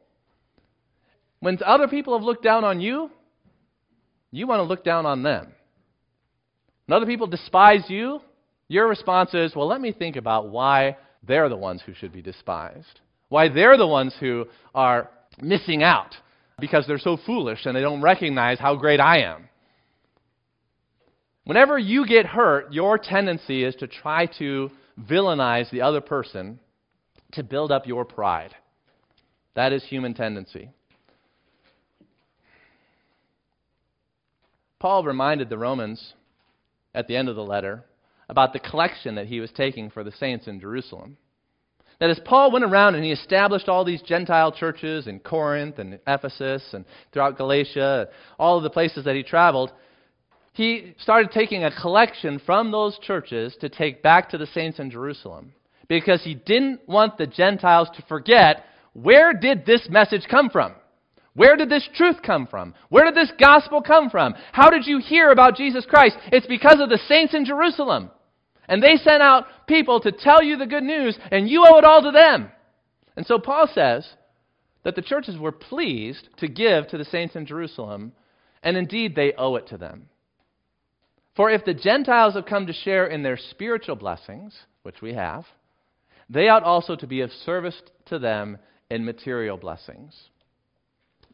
[1.41, 3.11] When other people have looked down on you,
[4.31, 5.51] you want to look down on them.
[6.85, 8.21] When other people despise you,
[8.69, 12.21] your response is, well, let me think about why they're the ones who should be
[12.21, 12.99] despised.
[13.29, 15.09] Why they're the ones who are
[15.41, 16.15] missing out
[16.59, 19.49] because they're so foolish and they don't recognize how great I am.
[21.43, 26.59] Whenever you get hurt, your tendency is to try to villainize the other person
[27.33, 28.55] to build up your pride.
[29.55, 30.71] That is human tendency.
[34.79, 36.13] Paul reminded the Romans
[36.93, 37.83] at the end of the letter
[38.29, 41.17] about the collection that he was taking for the saints in Jerusalem.
[41.99, 45.99] That as Paul went around and he established all these Gentile churches in Corinth and
[46.05, 49.71] Ephesus and throughout Galatia, all of the places that he traveled,
[50.53, 54.91] he started taking a collection from those churches to take back to the saints in
[54.91, 55.53] Jerusalem
[55.87, 60.73] because he didn't want the Gentiles to forget where did this message come from?
[61.35, 62.73] Where did this truth come from?
[62.89, 64.33] Where did this gospel come from?
[64.51, 66.17] How did you hear about Jesus Christ?
[66.31, 68.09] It's because of the saints in Jerusalem.
[68.67, 71.85] And they sent out people to tell you the good news, and you owe it
[71.85, 72.51] all to them.
[73.15, 74.07] And so Paul says
[74.83, 78.11] that the churches were pleased to give to the saints in Jerusalem,
[78.61, 80.09] and indeed they owe it to them.
[81.35, 85.45] For if the Gentiles have come to share in their spiritual blessings, which we have,
[86.29, 88.57] they ought also to be of service to them
[88.89, 90.15] in material blessings.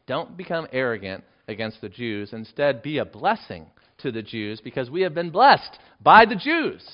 [0.06, 2.32] Don't become arrogant against the Jews.
[2.32, 3.66] Instead, be a blessing
[3.98, 6.84] to the Jews because we have been blessed by the Jews.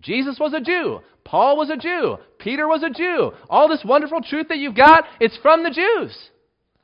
[0.00, 1.00] Jesus was a Jew.
[1.24, 2.16] Paul was a Jew.
[2.38, 3.32] Peter was a Jew.
[3.48, 6.16] All this wonderful truth that you've got, it's from the Jews.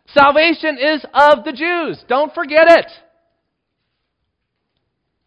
[0.09, 2.05] Salvation is of the Jews.
[2.09, 2.91] Don't forget it.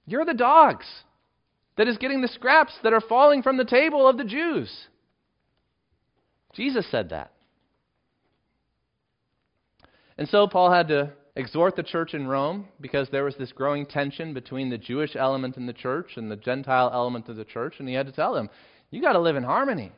[0.05, 0.85] You're the dogs
[1.77, 4.71] that is getting the scraps that are falling from the table of the Jews.
[6.53, 7.31] Jesus said that.
[10.17, 13.85] And so Paul had to exhort the church in Rome because there was this growing
[13.85, 17.75] tension between the Jewish element in the church and the Gentile element of the church,
[17.79, 18.49] and he had to tell them,
[18.91, 19.91] you got to live in harmony.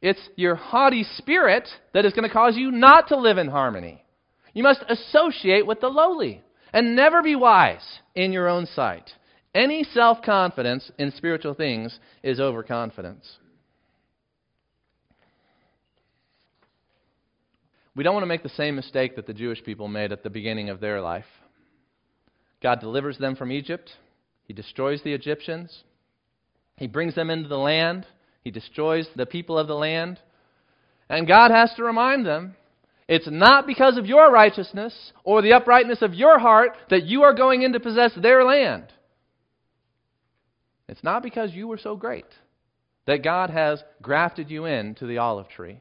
[0.00, 4.04] It's your haughty spirit that is going to cause you not to live in harmony.
[4.54, 6.42] You must associate with the lowly
[6.72, 9.10] and never be wise in your own sight.
[9.54, 13.38] Any self confidence in spiritual things is overconfidence.
[17.98, 20.30] We don't want to make the same mistake that the Jewish people made at the
[20.30, 21.24] beginning of their life.
[22.62, 23.90] God delivers them from Egypt,
[24.44, 25.82] He destroys the Egyptians,
[26.76, 28.06] He brings them into the land,
[28.44, 30.20] He destroys the people of the land.
[31.08, 32.54] And God has to remind them
[33.08, 37.34] it's not because of your righteousness or the uprightness of your heart that you are
[37.34, 38.92] going in to possess their land.
[40.88, 42.26] It's not because you were so great
[43.06, 45.80] that God has grafted you into the olive tree.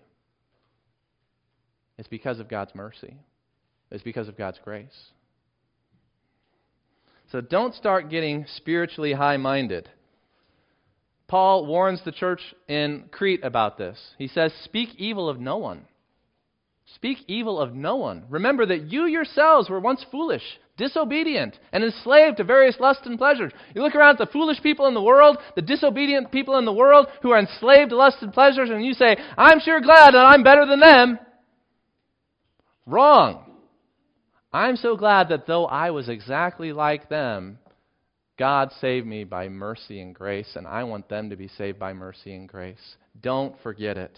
[1.97, 3.17] It's because of God's mercy.
[3.91, 5.11] It's because of God's grace.
[7.31, 9.89] So don't start getting spiritually high minded.
[11.27, 12.39] Paul warns the church
[12.69, 13.99] in Crete about this.
[14.17, 15.85] He says, Speak evil of no one.
[16.95, 18.23] Speak evil of no one.
[18.29, 20.43] Remember that you yourselves were once foolish,
[20.77, 23.51] disobedient, and enslaved to various lusts and pleasures.
[23.75, 26.71] You look around at the foolish people in the world, the disobedient people in the
[26.71, 30.25] world who are enslaved to lusts and pleasures, and you say, I'm sure glad that
[30.25, 31.19] I'm better than them.
[32.87, 33.43] Wrong.
[34.53, 37.59] I'm so glad that though I was exactly like them,
[38.39, 41.93] God saved me by mercy and grace, and I want them to be saved by
[41.93, 42.95] mercy and grace.
[43.21, 44.17] Don't forget it.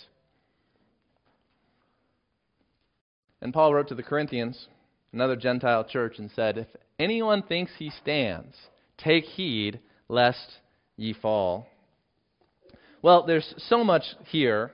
[3.41, 4.67] And Paul wrote to the Corinthians,
[5.13, 6.67] another Gentile church, and said, If
[6.99, 8.55] anyone thinks he stands,
[8.97, 10.57] take heed lest
[10.95, 11.67] ye fall.
[13.01, 14.73] Well, there's so much here,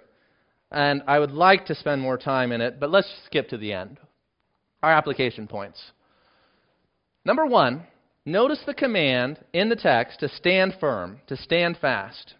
[0.76, 3.72] and I would like to spend more time in it, but let's skip to the
[3.72, 3.98] end.
[4.84, 5.82] Our application points.
[7.24, 7.88] Number one,
[8.26, 12.36] notice the command in the text to stand firm, to stand fast.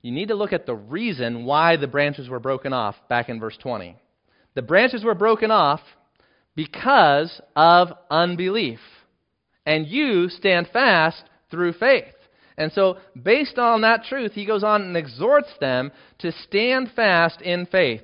[0.00, 3.38] You need to look at the reason why the branches were broken off back in
[3.38, 3.94] verse 20.
[4.54, 5.80] The branches were broken off
[6.56, 8.80] because of unbelief.
[9.66, 12.14] And you stand fast through faith.
[12.58, 17.40] And so, based on that truth, he goes on and exhorts them to stand fast
[17.40, 18.02] in faith.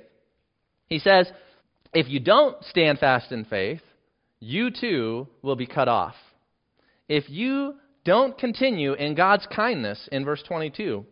[0.87, 1.29] He says,
[1.93, 3.81] if you don't stand fast in faith,
[4.39, 6.15] you too will be cut off.
[7.09, 7.75] If you
[8.05, 11.05] don't continue in God's kindness in verse 22,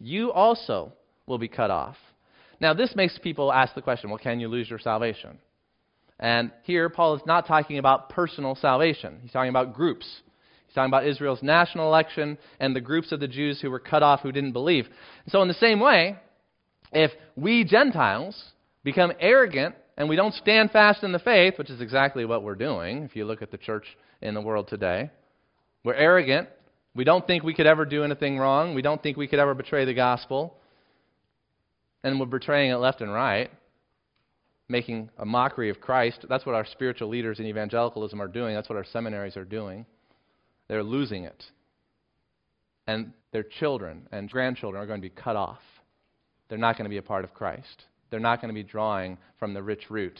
[0.00, 0.92] you also
[1.26, 1.96] will be cut off.
[2.60, 5.38] Now, this makes people ask the question well, can you lose your salvation?
[6.18, 10.06] And here, Paul is not talking about personal salvation, he's talking about groups.
[10.68, 14.02] He's talking about Israel's national election and the groups of the Jews who were cut
[14.02, 14.86] off who didn't believe.
[15.28, 16.16] So, in the same way,
[16.92, 18.52] if we Gentiles
[18.84, 22.54] become arrogant and we don't stand fast in the faith, which is exactly what we're
[22.54, 23.86] doing if you look at the church
[24.20, 25.10] in the world today,
[25.84, 26.48] we're arrogant.
[26.94, 28.74] We don't think we could ever do anything wrong.
[28.74, 30.54] We don't think we could ever betray the gospel
[32.04, 33.50] and we're betraying it left and right,
[34.68, 36.26] making a mockery of Christ.
[36.28, 38.54] That's what our spiritual leaders in evangelicalism are doing.
[38.54, 39.86] That's what our seminaries are doing.
[40.68, 41.44] They're losing it.
[42.86, 45.60] And their children and grandchildren are going to be cut off.
[46.48, 47.84] They're not going to be a part of Christ.
[48.10, 50.18] They're not going to be drawing from the rich root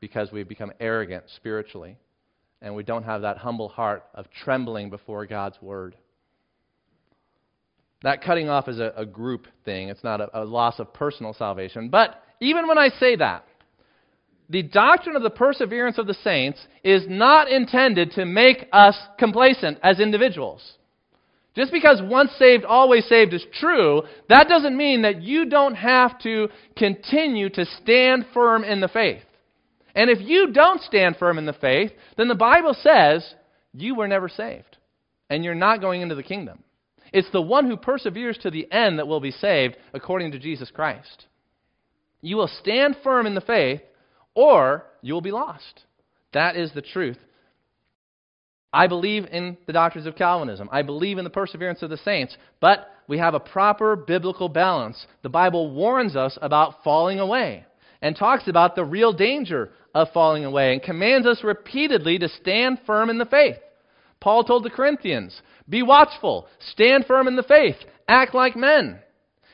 [0.00, 1.96] because we've become arrogant spiritually
[2.60, 5.96] and we don't have that humble heart of trembling before God's word.
[8.02, 11.34] That cutting off is a, a group thing, it's not a, a loss of personal
[11.34, 11.88] salvation.
[11.88, 13.44] But even when I say that,
[14.52, 19.78] the doctrine of the perseverance of the saints is not intended to make us complacent
[19.82, 20.74] as individuals.
[21.56, 26.18] Just because once saved, always saved is true, that doesn't mean that you don't have
[26.20, 29.22] to continue to stand firm in the faith.
[29.94, 33.34] And if you don't stand firm in the faith, then the Bible says
[33.72, 34.76] you were never saved.
[35.30, 36.62] And you're not going into the kingdom.
[37.10, 40.70] It's the one who perseveres to the end that will be saved according to Jesus
[40.70, 41.26] Christ.
[42.20, 43.80] You will stand firm in the faith,
[44.34, 45.84] or you will be lost.
[46.32, 47.18] That is the truth.
[48.72, 50.68] I believe in the doctrines of Calvinism.
[50.72, 55.06] I believe in the perseverance of the saints, but we have a proper biblical balance.
[55.22, 57.66] The Bible warns us about falling away
[58.00, 62.80] and talks about the real danger of falling away and commands us repeatedly to stand
[62.86, 63.58] firm in the faith.
[64.20, 67.76] Paul told the Corinthians, Be watchful, stand firm in the faith,
[68.08, 69.00] act like men.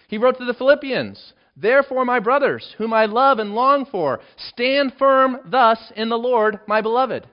[0.06, 4.92] He wrote to the Philippians, Therefore, my brothers, whom I love and long for, stand
[4.98, 7.26] firm thus in the Lord, my beloved.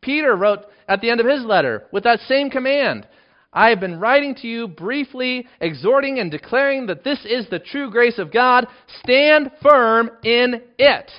[0.00, 3.06] Peter wrote at the end of his letter with that same command
[3.52, 7.90] I have been writing to you briefly, exhorting and declaring that this is the true
[7.90, 8.66] grace of God.
[9.02, 11.10] Stand firm in it.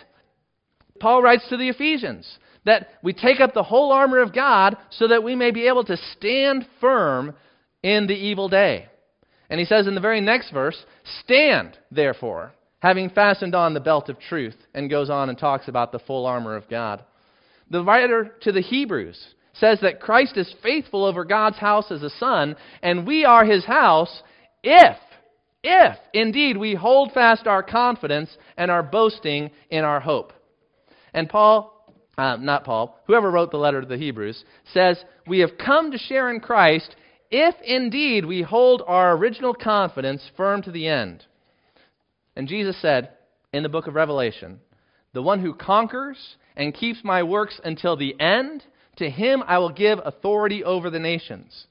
[0.99, 5.07] Paul writes to the Ephesians that we take up the whole armor of God so
[5.07, 7.33] that we may be able to stand firm
[7.81, 8.87] in the evil day.
[9.49, 10.85] And he says in the very next verse,
[11.23, 15.91] Stand, therefore, having fastened on the belt of truth, and goes on and talks about
[15.91, 17.03] the full armor of God.
[17.69, 19.19] The writer to the Hebrews
[19.53, 23.65] says that Christ is faithful over God's house as a son, and we are his
[23.65, 24.23] house
[24.63, 24.97] if,
[25.63, 30.31] if indeed we hold fast our confidence and our boasting in our hope.
[31.13, 31.75] And Paul
[32.19, 34.43] uh, not Paul, whoever wrote the letter to the Hebrews,
[34.73, 36.97] says, We have come to share in Christ
[37.31, 41.25] if indeed we hold our original confidence firm to the end.
[42.35, 43.11] And Jesus said
[43.53, 44.59] in the book of Revelation,
[45.13, 48.63] The one who conquers and keeps my works until the end,
[48.97, 51.67] to him I will give authority over the nations.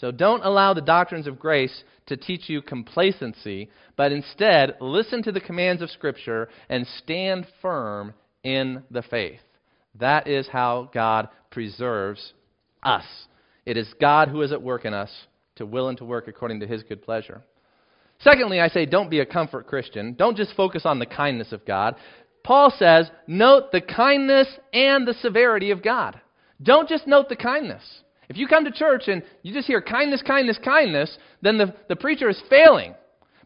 [0.00, 5.32] So don't allow the doctrines of grace to teach you complacency, but instead listen to
[5.32, 9.40] the commands of Scripture and stand firm in the faith.
[9.98, 12.32] That is how God preserves
[12.82, 13.04] us.
[13.66, 15.10] It is God who is at work in us
[15.56, 17.42] to will and to work according to his good pleasure.
[18.20, 20.14] Secondly, I say don't be a comfort Christian.
[20.14, 21.96] Don't just focus on the kindness of God.
[22.42, 26.20] Paul says, note the kindness and the severity of God.
[26.62, 27.82] Don't just note the kindness.
[28.28, 31.96] If you come to church and you just hear kindness, kindness, kindness, then the, the
[31.96, 32.94] preacher is failing.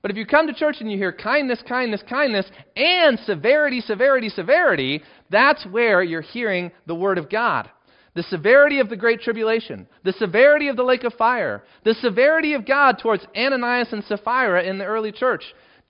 [0.03, 2.45] But if you come to church and you hear kindness, kindness, kindness,
[2.77, 7.71] and severity, severity, severity, that's where you're hearing the Word of God.
[8.15, 12.55] The severity of the Great Tribulation, the severity of the lake of fire, the severity
[12.55, 15.43] of God towards Ananias and Sapphira in the early church.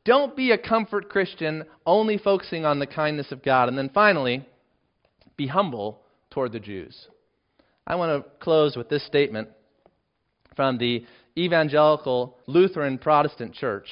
[0.05, 3.69] Don't be a comfort Christian only focusing on the kindness of God.
[3.69, 4.47] And then finally,
[5.37, 6.01] be humble
[6.31, 7.09] toward the Jews.
[7.87, 9.49] I want to close with this statement
[10.57, 11.05] from the
[11.37, 13.89] Evangelical Lutheran Protestant Church.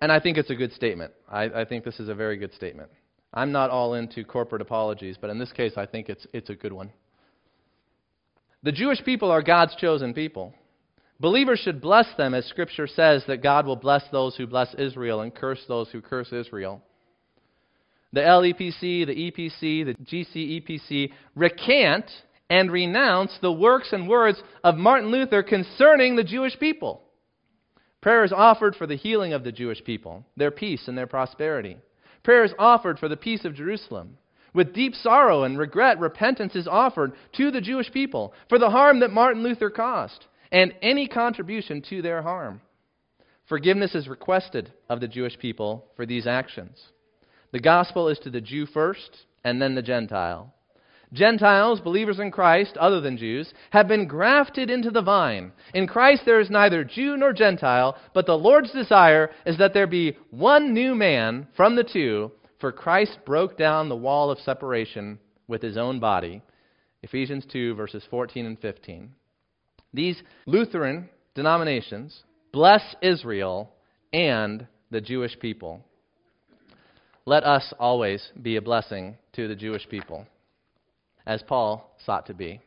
[0.00, 1.12] And I think it's a good statement.
[1.30, 2.90] I, I, think this is a very good statement.
[3.34, 6.54] I'm not all into corporate apologies, but in this case, I think it's, it's a
[6.54, 6.90] good one.
[8.62, 10.54] The Jewish people are God's chosen people.
[11.20, 15.20] Believers should bless them, as Scripture says that God will bless those who bless Israel
[15.20, 16.80] and curse those who curse Israel.
[18.12, 22.08] The LEPC, the EPC, the GCEPC recant
[22.48, 27.02] and renounce the works and words of Martin Luther concerning the Jewish people.
[28.00, 31.78] Prayer is offered for the healing of the Jewish people, their peace and their prosperity.
[32.24, 34.16] Prayer is offered for the peace of Jerusalem.
[34.54, 39.00] With deep sorrow and regret, repentance is offered to the Jewish people for the harm
[39.00, 42.60] that Martin Luther caused and any contribution to their harm.
[43.48, 46.80] Forgiveness is requested of the Jewish people for these actions.
[47.52, 50.54] The gospel is to the Jew first and then the Gentile.
[51.12, 55.52] Gentiles, believers in Christ, other than Jews, have been grafted into the vine.
[55.72, 59.86] In Christ there is neither Jew nor Gentile, but the Lord's desire is that there
[59.86, 65.18] be one new man from the two, for Christ broke down the wall of separation
[65.46, 66.42] with his own body.
[67.02, 69.10] Ephesians 2, verses 14 and 15.
[69.92, 73.72] These Lutheran denominations bless Israel
[74.12, 75.84] and the Jewish people.
[77.26, 80.26] Let us always be a blessing to the Jewish people
[81.26, 82.60] as Paul sought to be.